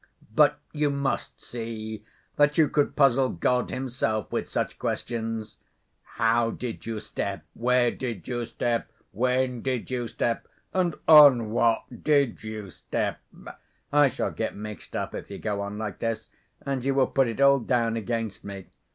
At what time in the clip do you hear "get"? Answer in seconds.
14.31-14.55